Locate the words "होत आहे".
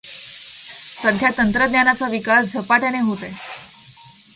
2.99-3.31